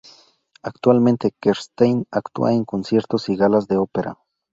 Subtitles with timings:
[0.63, 4.17] Actualmente Kerstin actúa en conciertos y galas de ópera.